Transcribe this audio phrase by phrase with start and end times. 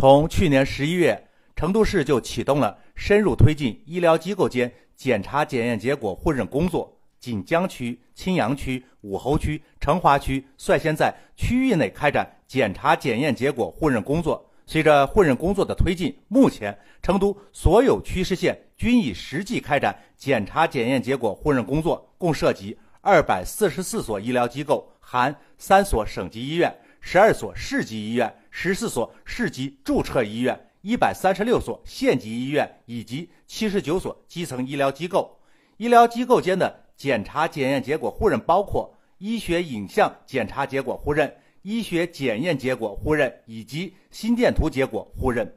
[0.00, 1.20] 从去年十一月，
[1.56, 6.96] 成都市就启动了深入推进医疗机构间检查检验结果互认工作。
[7.18, 14.48] 锦江区、青羊区、武侯区、成华区率先在区域内开展检查检验结果互认工作。
[14.66, 26.72] 随着互认工作的推进，目前成都所有区市县均已实际开展检查检验结果互认工作，共涉及二百四十四所医疗机构，含三所省级医院。
[27.00, 35.38] 十二所市级医院、十四所市级注册医院、一百三十六所县级医院以及七十九所基层医疗机构。
[35.76, 45.56] 医疗机构间的检查检验结果互认包括医学影像检查结果互认、医学检验结果互认以及心电图结果互认。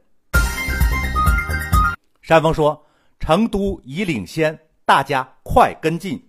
[2.22, 2.86] 山峰说
[3.20, 6.24] ：“成都已领先，大家快跟进。”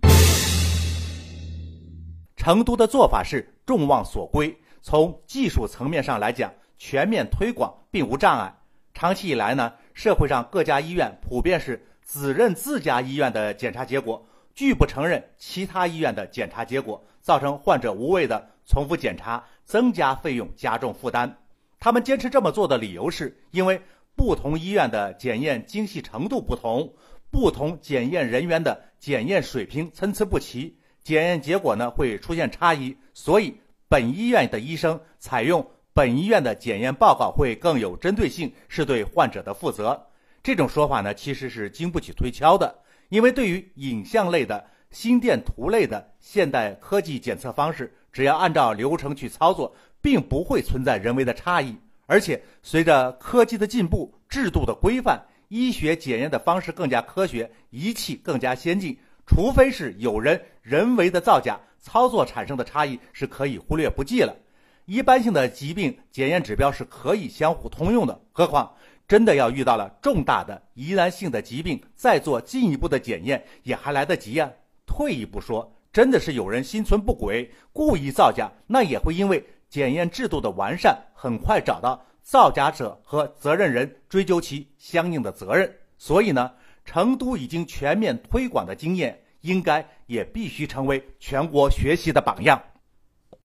[2.34, 4.58] 成都的做法是众望所归。
[4.84, 6.52] 从技术层面上来讲，
[6.84, 8.56] 全面推广并无障碍。
[8.92, 21.38] 长期以来呢，社会上各家医院普遍是只认自家医院的检查结果，拒不承认其他医院的检查结果，造成患者无谓的重复检查，增加费用，加重负担。
[21.78, 23.80] 他们坚持这么做的理由是，因为
[24.16, 26.94] 不同医院的检验精细程度不同，
[27.30, 33.56] 不同检验人员的检验水平参差不齐，检验结果呢会出现差异，所以。
[33.88, 40.06] 本医院的医生采用本医院的检验报告会更有针对性，是对患者的负责。
[40.42, 42.74] 这种说法呢，其实是经不起推敲的。
[43.10, 51.76] 因为对于影像类的、心电图类的现代科技检测方式，只要按照流程去操作，并不会存在人为的差异。
[52.06, 58.98] 而且随着科技的进步、制度的规范，医学检验的方式更加科学，仪器更加先进。
[59.26, 61.60] 除非是有人人为的造假。
[61.78, 64.36] 操作产生的差异是可以忽略不计了。
[64.84, 68.74] 一般性的疾病检验指标是可以相互通用的，何况
[69.06, 74.50] 真的要遇到了重大的疑难性的疾病，再做进一步的检验也还来得及呀。
[74.86, 85.72] 退一步说，真的是有人心存不轨，故意造假，那也会因为检验制度的完善，很快找到造假者和责任人，追究其相应的责任。
[85.96, 86.50] 所以呢，
[86.84, 89.18] 成都已经全面推广的经验。
[89.42, 92.62] 应该也必须成为全国学习的榜样。